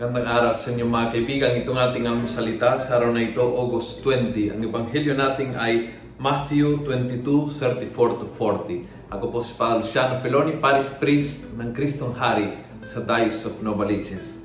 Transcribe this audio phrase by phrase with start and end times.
[0.00, 1.60] Magandang araw sa inyo mga kaibigan.
[1.60, 4.56] Itong ating ang salita sa araw na ito, August 20.
[4.56, 9.12] Ang ebanghelyo natin ay Matthew 22, 34 to 40.
[9.12, 12.48] Ako po si Father Luciano Feloni, Paris Priest ng Kristong Hari
[12.88, 14.40] sa Diocese of Novaliches.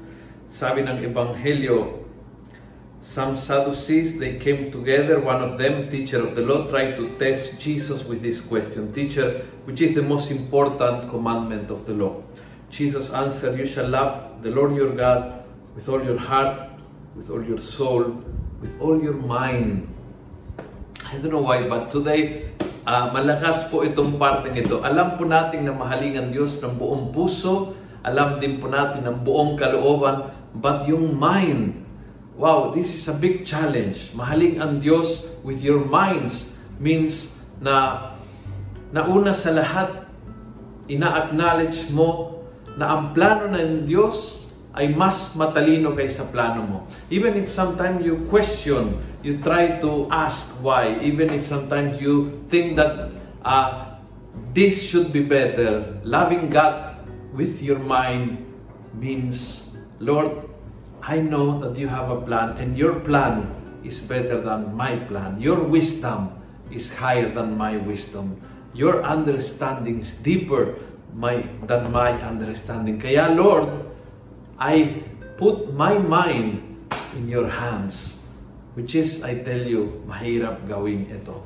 [0.52, 2.04] Sabi ng ebanghelyo,
[3.08, 5.24] Some Sadducees, they came together.
[5.24, 8.92] One of them, teacher of the law, tried to test Jesus with this question.
[8.92, 12.20] Teacher, which is the most important commandment of the law?
[12.68, 15.45] Jesus answered, You shall love the Lord your God
[15.76, 16.72] with all your heart,
[17.20, 18.24] with all your soul,
[18.64, 19.92] with all your mind.
[21.04, 22.50] I don't know why, but today,
[22.88, 24.80] uh, malakas po itong parteng ito.
[24.82, 27.76] Alam po natin na mahaling ang Diyos ng buong puso.
[28.08, 30.32] Alam din po natin ng buong kalooban.
[30.56, 31.84] But yung mind,
[32.40, 34.16] wow, this is a big challenge.
[34.16, 38.10] Mahaling ang Diyos with your minds means na
[38.96, 40.08] nauna sa lahat,
[40.88, 42.40] ina-acknowledge mo
[42.80, 44.45] na ang plano ng Diyos
[44.76, 46.80] ay mas matalino kaysa plano mo.
[47.08, 52.76] Even if sometimes you question, you try to ask why, even if sometimes you think
[52.76, 53.10] that
[53.48, 53.96] uh,
[54.52, 57.00] this should be better, loving God
[57.32, 58.44] with your mind
[59.00, 59.72] means,
[60.04, 60.44] Lord,
[61.00, 63.48] I know that you have a plan and your plan
[63.88, 65.40] is better than my plan.
[65.40, 66.36] Your wisdom
[66.68, 68.42] is higher than my wisdom.
[68.74, 70.76] Your understanding is deeper
[71.16, 73.00] my, than my understanding.
[73.00, 73.70] Kaya Lord,
[74.56, 75.04] I
[75.36, 76.64] put my mind
[77.16, 78.20] in your hands.
[78.76, 81.40] Which is, I tell you, mahirap gawin ito.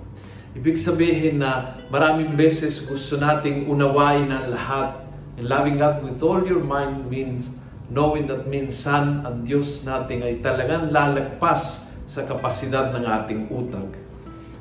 [0.57, 5.05] Ibig sabihin na maraming beses gusto nating unawain ang lahat.
[5.37, 7.53] And loving God with all your mind means
[7.93, 13.93] knowing that minsan ang Diyos natin ay talagang lalagpas sa kapasidad ng ating utag.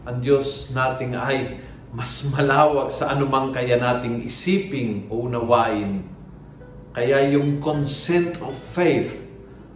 [0.04, 1.56] Ang Diyos natin ay
[1.92, 6.04] mas malawak sa anumang kaya nating isiping o unawain.
[6.96, 9.12] Kaya yung consent of faith,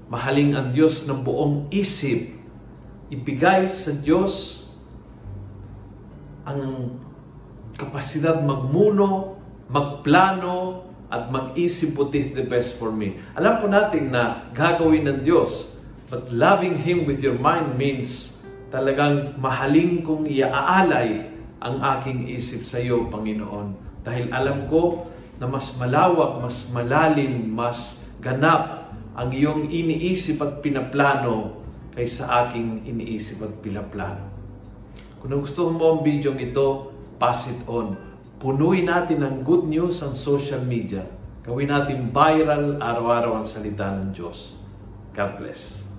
[0.09, 2.33] mahaling ang Diyos ng buong isip,
[3.13, 4.65] ibigay sa Diyos
[6.49, 6.95] ang
[7.77, 9.39] kapasidad magmuno,
[9.69, 13.21] magplano, at mag-isip what is the best for me.
[13.37, 15.77] Alam po natin na gagawin ng Diyos,
[16.09, 18.41] but loving Him with your mind means
[18.73, 21.29] talagang mahaling kong iaalay
[21.61, 23.77] ang aking isip sa iyo, Panginoon.
[24.03, 25.05] Dahil alam ko
[25.43, 31.59] na mas malawak, mas malalim, mas ganap ang iyong iniisip at pinaplano
[31.99, 34.23] kaysa aking iniisip at pinaplano.
[35.19, 37.99] Kung gusto mo ang video ito, pass it on.
[38.39, 41.03] Punuin natin ng good news ang social media.
[41.43, 44.55] Gawin natin viral araw-araw ang salita ng Diyos.
[45.11, 45.92] God bless.